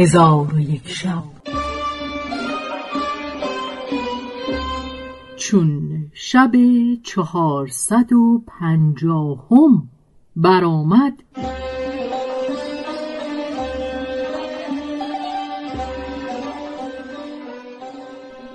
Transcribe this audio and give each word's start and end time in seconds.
هزار 0.00 0.54
و 0.54 0.60
یک 0.60 0.88
شب. 0.88 1.22
چون 5.36 6.06
شب 6.12 6.52
چهارصد 7.02 8.12
و 8.12 8.42
پنجاهم 8.46 9.88
برآمد 10.36 11.22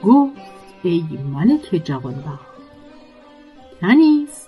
گفت 0.03 0.41
ای 0.83 1.03
ملک 1.33 1.81
جوانبخت 1.83 2.55
کنیز 3.81 4.47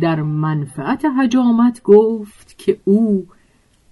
در 0.00 0.22
منفعت 0.22 1.04
حجامت 1.04 1.82
گفت 1.82 2.58
که 2.58 2.80
او 2.84 3.26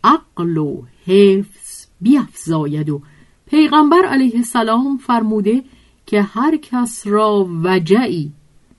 عقل 0.05 0.57
و 0.57 0.83
حفظ 1.07 1.68
بیافزاید 2.01 2.91
و 2.91 3.03
پیغمبر 3.47 4.05
علیه 4.05 4.37
السلام 4.37 4.99
فرموده 4.99 5.65
که 6.07 6.23
هر 6.23 6.57
کس 6.57 7.07
را 7.07 7.49
وجعی 7.63 8.33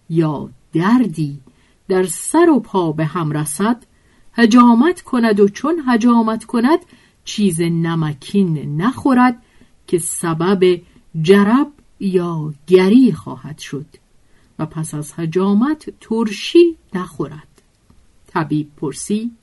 یا 0.10 0.50
دردی 0.74 1.40
در 1.88 2.04
سر 2.04 2.50
و 2.50 2.60
پا 2.60 2.92
به 2.92 3.06
هم 3.06 3.32
رسد 3.32 3.86
هجامت 4.34 5.02
کند 5.02 5.40
و 5.40 5.48
چون 5.48 5.84
هجامت 5.88 6.46
کند 6.46 6.80
چیز 7.26 7.62
نمکین 7.62 8.82
نخورد 8.82 9.44
که 9.88 9.98
سبب 9.98 10.82
جرب 11.22 11.72
یا 12.00 12.54
گری 12.68 13.12
خواهد 13.12 13.58
شد 13.58 13.86
و 14.60 14.66
پس 14.66 14.94
از 14.94 15.14
هجامت 15.18 15.90
ترشی 16.02 16.76
نخورد. 16.94 17.48
طبیب 18.28 18.70
پرسید 18.78 19.38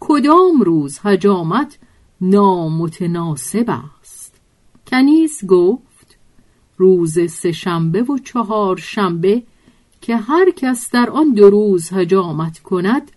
کدام 0.00 0.60
روز 0.60 0.98
هجامت 1.02 1.78
نامتناسب 2.20 3.80
است. 4.00 4.40
کنیز 4.86 5.46
گفت 5.46 6.18
روز 6.76 7.30
سهشنبه 7.30 8.02
و 8.02 8.18
چهار 8.18 8.76
شنبه 8.76 9.42
که 10.00 10.16
هر 10.16 10.50
کس 10.50 10.90
در 10.90 11.10
آن 11.10 11.32
دو 11.34 11.50
روز 11.50 11.92
هجامت 11.92 12.58
کند 12.58 13.12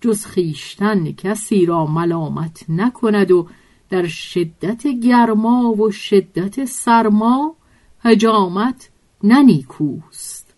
جز 0.00 0.24
خیشتن 0.24 1.12
کسی 1.12 1.66
را 1.66 1.86
ملامت 1.86 2.64
نکند 2.68 3.30
و 3.30 3.48
در 3.90 4.06
شدت 4.06 4.86
گرما 4.86 5.72
و 5.72 5.90
شدت 5.90 6.64
سرما 6.64 7.54
هجامت 8.00 8.90
ننیکوست 9.24 10.54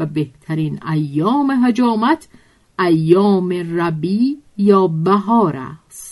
و 0.00 0.06
بهترین 0.06 0.80
ایام 0.92 1.50
هجامت 1.64 2.28
ایام 2.78 3.52
ربی 3.52 4.38
یا 4.56 4.86
بهار 4.86 5.56
است. 5.56 6.05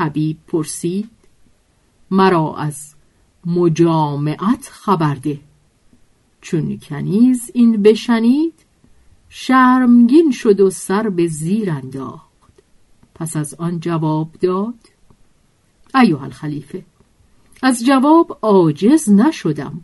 طبیب 0.00 0.36
پرسید 0.46 1.10
مرا 2.10 2.56
از 2.56 2.94
مجامعت 3.46 4.68
خبر 4.70 5.14
ده. 5.14 5.40
چون 6.40 6.78
کنیز 6.78 7.50
این 7.54 7.82
بشنید 7.82 8.54
شرمگین 9.28 10.30
شد 10.30 10.60
و 10.60 10.70
سر 10.70 11.08
به 11.08 11.26
زیر 11.26 11.70
انداخت. 11.70 12.52
پس 13.14 13.36
از 13.36 13.54
آن 13.54 13.80
جواب 13.80 14.28
داد 14.40 14.74
ایوه 15.94 16.22
الخلیفه 16.22 16.84
از 17.62 17.84
جواب 17.84 18.38
عاجز 18.42 19.10
نشدم 19.10 19.80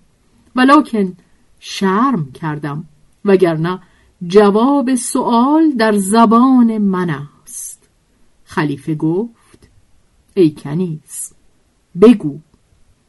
ولکن 0.56 1.16
شرم 1.60 2.32
کردم 2.32 2.84
وگرنه 3.24 3.82
جواب 4.26 4.94
سوال 4.94 5.70
در 5.70 5.96
زبان 5.96 6.78
من 6.78 7.10
است. 7.10 7.88
خلیفه 8.44 8.94
گفت 8.94 9.35
ای 10.36 10.50
کنیز. 10.50 11.32
بگو. 12.02 12.38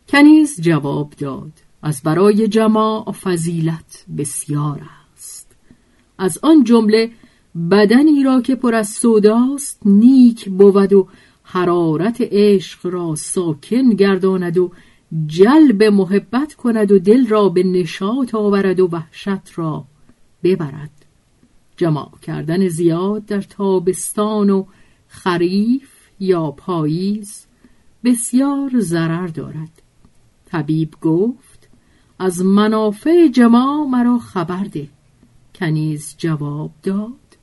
کنیز 0.10 0.62
جواب 0.62 1.14
داد. 1.18 1.52
از 1.82 2.02
برای 2.02 2.48
جماع 2.48 3.12
فضیلت 3.12 4.06
بسیار 4.18 4.82
است. 5.14 5.56
از 6.18 6.40
آن 6.42 6.64
جمله 6.64 7.12
بدنی 7.72 8.24
را 8.24 8.42
که 8.42 8.56
پر 8.56 8.76
از 8.76 8.90
سوداست 8.90 9.80
نیک 9.86 10.50
بود 10.50 10.94
و 10.94 11.08
حرارت 11.44 12.18
عشق 12.22 12.80
را 12.84 13.16
ساکن 13.16 13.90
گرداند 13.90 14.58
و 14.58 14.72
جلب 15.28 15.84
محبت 15.84 16.54
کند 16.54 16.92
و 16.92 17.00
دل 17.00 17.28
را 17.28 17.50
به 17.50 17.64
نشاط 17.64 18.36
آورد 18.36 18.80
و 18.80 18.88
وحشت 18.88 19.52
را 19.56 19.86
ببرد. 20.44 21.06
جماع 21.78 22.12
کردن 22.22 22.68
زیاد 22.68 23.26
در 23.26 23.42
تابستان 23.42 24.50
و 24.50 24.66
خریف 25.08 25.97
یا 26.20 26.52
پاییز 26.52 27.46
بسیار 28.04 28.80
ضرر 28.80 29.28
دارد. 29.28 29.82
طبیب 30.46 30.94
گفت 31.02 31.70
از 32.20 32.42
منافع 32.42 33.28
جماع 33.28 33.88
مرا 33.88 34.20
خبر 34.20 34.64
ده. 34.64 34.88
کنیز 35.56 36.16
جواب 36.18 36.72
داد 36.84 37.38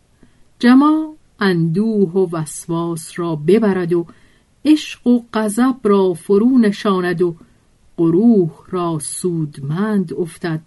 جماع 0.58 1.14
اندوه 1.40 2.12
و 2.12 2.36
وسواس 2.36 3.18
را 3.18 3.36
ببرد 3.36 3.92
و 3.92 4.06
عشق 4.64 5.06
و 5.06 5.22
غضب 5.34 5.76
را 5.84 6.14
فرو 6.14 6.58
نشاند 6.58 7.22
و 7.22 7.36
قروح 7.96 8.50
را 8.68 8.98
سودمند 8.98 10.12
افتد. 10.12 10.60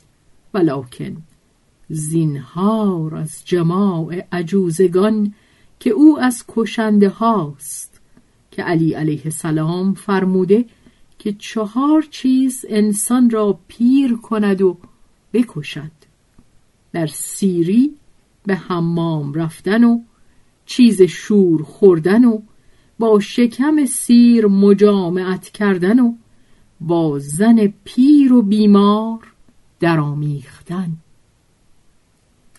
ولکن 0.54 1.18
زینهار 1.90 3.16
از 3.16 3.42
جماع 3.46 4.26
عجوزگان 4.32 5.34
که 5.80 5.90
او 5.90 6.20
از 6.20 6.46
کشنده 6.48 7.10
هاست. 7.10 7.97
که 8.58 8.64
علی 8.64 8.94
علیه 8.94 9.22
السلام 9.26 9.94
فرموده 9.94 10.66
که 11.20 11.34
چهار 11.34 12.02
چیز 12.02 12.66
انسان 12.70 13.30
را 13.30 13.60
پیر 13.68 14.16
کند 14.16 14.62
و 14.62 14.78
بکشد. 15.34 15.92
در 16.92 17.08
سیری 17.08 17.96
به 18.46 18.56
حمام 18.56 19.34
رفتن 19.34 19.84
و 19.84 20.00
چیز 20.66 21.02
شور 21.02 21.64
خوردن 21.64 22.26
و 22.26 22.42
با 23.00 23.20
شکم 23.20 23.86
سیر 23.86 24.48
مجامعت 24.48 25.50
کردن 25.50 26.00
و 26.00 26.14
با 26.82 27.20
زن 27.20 27.74
پیر 27.84 28.34
و 28.34 28.42
بیمار 28.42 29.34
درامیختن 29.80 30.98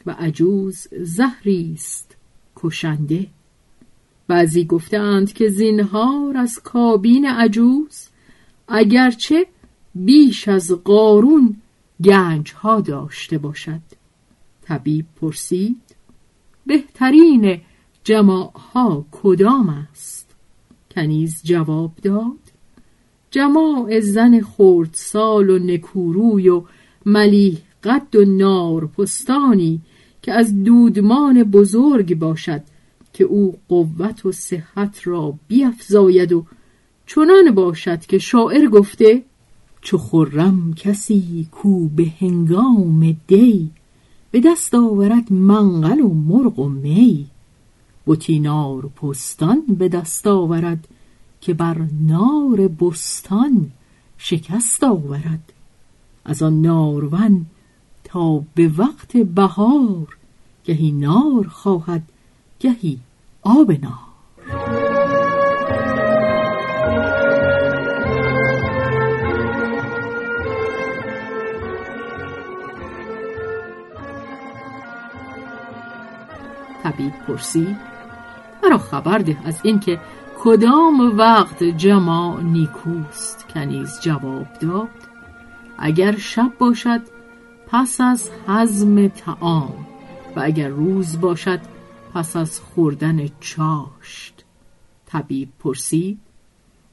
و 0.06 0.10
عجوز 0.10 0.86
زهری 1.02 1.72
است 1.74 2.16
کشنده. 2.56 3.26
بعضی 4.28 4.64
گفتند 4.64 5.32
که 5.32 5.48
زینهار 5.48 6.36
از 6.36 6.58
کابین 6.58 7.26
عجوز 7.26 8.08
اگرچه 8.68 9.46
بیش 9.94 10.48
از 10.48 10.72
قارون 10.72 11.56
گنج 12.04 12.52
ها 12.52 12.80
داشته 12.80 13.38
باشد. 13.38 13.80
طبیب 14.62 15.06
پرسید 15.20 15.80
بهترین 16.66 17.60
جماع 18.04 18.52
ها 18.74 19.06
کدام 19.12 19.68
است؟ 19.68 20.34
کنیز 20.90 21.40
جواب 21.44 21.92
داد 22.02 22.38
جماع 23.30 24.00
زن 24.00 24.40
خردسال 24.40 25.50
و 25.50 25.58
نکوروی 25.58 26.48
و 26.48 26.62
ملیح 27.06 27.58
قد 27.84 28.16
و 28.16 28.24
نار 28.24 28.86
پستانی 28.86 29.80
که 30.22 30.32
از 30.32 30.64
دودمان 30.64 31.42
بزرگ 31.42 32.18
باشد 32.18 32.62
که 33.18 33.24
او 33.24 33.58
قوت 33.68 34.26
و 34.26 34.32
صحت 34.32 35.00
را 35.04 35.34
بیافزاید 35.48 36.32
و 36.32 36.44
چنان 37.06 37.50
باشد 37.54 38.00
که 38.00 38.18
شاعر 38.18 38.66
گفته 38.66 39.22
چو 39.80 39.98
خرم 39.98 40.74
کسی 40.74 41.48
کو 41.52 41.88
به 41.88 42.12
هنگام 42.20 43.16
دی 43.26 43.70
به 44.30 44.40
دست 44.40 44.74
آورد 44.74 45.32
منقل 45.32 46.00
و 46.00 46.08
مرغ 46.08 46.58
و 46.58 46.68
می. 46.68 47.26
بتی 48.06 48.40
نار 48.40 48.82
پستان 48.86 49.62
به 49.68 49.88
دست 49.88 50.26
آورد 50.26 50.88
که 51.40 51.54
بر 51.54 51.86
نار 52.00 52.68
بستان 52.68 53.70
شکست 54.18 54.84
آورد. 54.84 55.52
از 56.24 56.42
آن 56.42 56.62
نارون 56.62 57.46
تا 58.04 58.44
به 58.54 58.70
وقت 58.76 59.16
بهار 59.16 60.16
گهی 60.64 60.92
نار 60.92 61.48
خواهد 61.48 62.02
گهی 62.60 62.98
آب 63.48 63.70
نار 63.72 64.08
طبیب 76.82 77.12
پرسید 77.28 77.76
مرا 78.62 78.78
خبر 78.78 79.18
ده 79.18 79.36
از 79.44 79.60
اینکه 79.62 80.00
کدام 80.40 81.18
وقت 81.18 81.64
جماع 81.64 82.42
نیکوست؟ 82.42 83.48
کنیز 83.54 84.00
جواب 84.00 84.46
داد 84.60 84.88
اگر 85.78 86.16
شب 86.16 86.52
باشد 86.58 87.00
پس 87.66 88.00
از 88.00 88.30
حزم 88.48 89.08
تعام 89.08 89.86
و 90.36 90.40
اگر 90.40 90.68
روز 90.68 91.20
باشد 91.20 91.60
پس 92.14 92.36
از 92.36 92.60
خوردن 92.60 93.28
چاشت. 93.40 94.44
طبیب 95.06 95.48
پرسید 95.58 96.18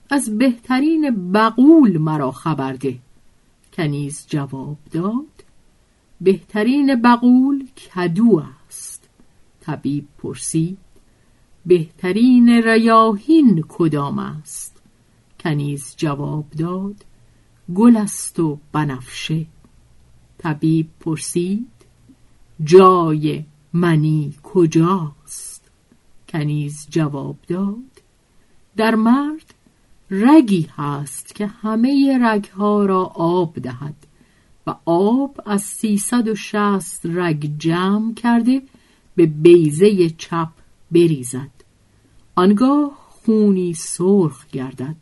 از 0.09 0.37
بهترین 0.37 1.31
بقول 1.31 1.97
مرا 1.97 2.31
خبر 2.31 2.73
ده. 2.73 2.99
کنیز 3.73 4.25
جواب 4.27 4.77
داد 4.91 5.43
بهترین 6.21 7.01
بقول 7.01 7.67
کدو 7.95 8.43
است. 8.67 9.09
طبیب 9.61 10.07
پرسید 10.17 10.77
بهترین 11.65 12.49
ریاهین 12.49 13.65
کدام 13.67 14.19
است؟ 14.19 14.81
کنیز 15.39 15.93
جواب 15.97 16.45
داد 16.49 17.05
گل 17.75 17.97
است 17.97 18.39
و 18.39 18.59
بنفشه. 18.71 19.45
طبیب 20.37 20.87
پرسید 20.99 21.71
جای 22.63 23.43
منی 23.75 24.33
کجاست؟ 24.43 25.61
کنیز 26.29 26.87
جواب 26.89 27.35
داد. 27.47 28.01
در 28.77 28.95
مرد 28.95 29.53
رگی 30.11 30.69
هست 30.77 31.35
که 31.35 31.47
همه 31.47 32.19
رگها 32.21 32.85
را 32.85 33.03
آب 33.15 33.59
دهد 33.59 33.95
و 34.67 34.75
آب 34.85 35.41
از 35.45 35.61
سیصد 35.61 36.27
و 36.27 36.35
شست 36.35 37.01
رگ 37.05 37.51
جمع 37.57 38.13
کرده 38.13 38.61
به 39.15 39.25
بیزه 39.25 40.09
چپ 40.09 40.49
بریزد. 40.91 41.51
آنگاه 42.35 42.91
خونی 43.09 43.73
سرخ 43.73 44.47
گردد. 44.47 44.95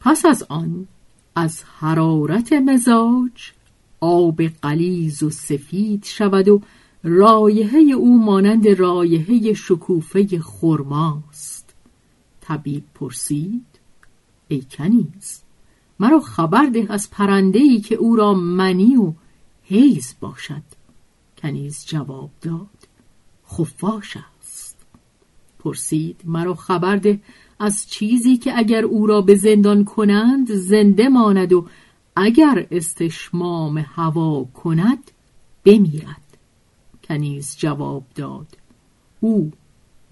پس 0.00 0.26
از 0.26 0.42
آن 0.48 0.86
از 1.34 1.62
حرارت 1.78 2.52
مزاج 2.52 3.52
آب 4.00 4.42
قلیز 4.42 5.22
و 5.22 5.30
سفید 5.30 6.04
شود 6.04 6.48
و 6.48 6.60
رایحه 7.02 7.78
او 7.78 8.24
مانند 8.24 8.68
رایحه 8.68 9.52
شکوفه 9.52 10.38
خرماست. 10.38 11.74
طبیب 12.40 12.84
پرسید 12.94 13.66
ای 14.48 14.62
کنیز 14.70 15.42
مرا 16.00 16.20
خبر 16.20 16.66
ده 16.66 16.86
از 16.88 17.10
پرندهی 17.10 17.80
که 17.80 17.94
او 17.94 18.16
را 18.16 18.34
منی 18.34 18.96
و 18.96 19.12
حیز 19.62 20.14
باشد. 20.20 20.62
کنیز 21.38 21.84
جواب 21.86 22.30
داد 22.40 22.88
خفاش 23.52 24.16
است. 24.40 24.76
پرسید 25.58 26.20
مرا 26.24 26.54
خبر 26.54 26.96
ده 26.96 27.20
از 27.58 27.86
چیزی 27.90 28.36
که 28.36 28.58
اگر 28.58 28.84
او 28.84 29.06
را 29.06 29.20
به 29.20 29.34
زندان 29.34 29.84
کنند 29.84 30.54
زنده 30.54 31.08
ماند 31.08 31.52
و 31.52 31.66
اگر 32.16 32.66
استشمام 32.70 33.78
هوا 33.78 34.44
کند 34.44 35.10
بمیرد. 35.64 36.29
کنیز 37.10 37.56
جواب 37.58 38.04
داد. 38.14 38.46
او 39.20 39.52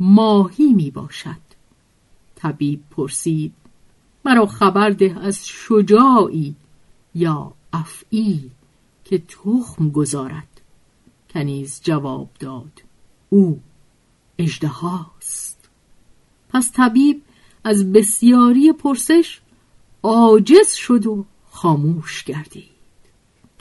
ماهی 0.00 0.72
می 0.72 0.90
باشد. 0.90 1.48
طبیب 2.34 2.82
پرسید 2.90 3.54
مرا 4.24 4.46
خبر 4.46 4.90
ده 4.90 5.18
از 5.20 5.46
شجاعی 5.46 6.54
یا 7.14 7.52
افعی 7.72 8.50
که 9.04 9.18
تخم 9.18 9.90
گذارد؟ 9.90 10.60
کنیز 11.30 11.80
جواب 11.82 12.30
داد 12.40 12.82
او 13.28 13.60
اژدهاست. 14.38 15.68
پس 16.48 16.72
طبیب 16.72 17.22
از 17.64 17.92
بسیاری 17.92 18.72
پرسش 18.72 19.40
عاجز 20.02 20.72
شد 20.72 21.06
و 21.06 21.24
خاموش 21.50 22.24
گردید. 22.24 22.68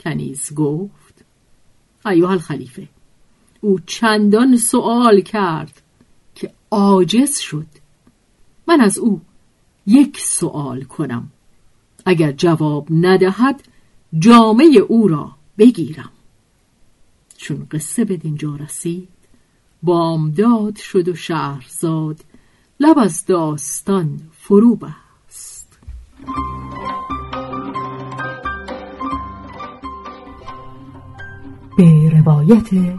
کنیز 0.00 0.54
گفت 0.54 1.24
ایوه 2.06 2.30
الخلیفه 2.30 2.88
او 3.60 3.78
چندان 3.86 4.56
سوال 4.56 5.20
کرد 5.20 5.82
که 6.34 6.52
عاجز 6.70 7.38
شد. 7.38 7.66
من 8.68 8.80
از 8.80 8.98
او 8.98 9.20
یک 9.86 10.18
سوال 10.20 10.82
کنم. 10.82 11.30
اگر 12.06 12.32
جواب 12.32 12.88
ندهد 12.90 13.62
جامعه 14.18 14.78
او 14.88 15.08
را 15.08 15.30
بگیرم. 15.58 16.10
چون 17.36 17.66
قصه 17.70 18.04
به 18.04 18.16
دینجا 18.16 18.56
رسید 18.56 19.08
بامداد 19.82 20.76
شد 20.76 21.08
و 21.08 21.14
شهرزاد 21.14 22.20
لب 22.80 22.98
از 22.98 23.26
داستان 23.26 24.20
فرو 24.32 24.76
بست. 24.76 25.78
به 31.76 32.10
روایت 32.10 32.98